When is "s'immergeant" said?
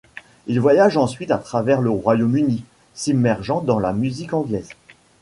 2.95-3.61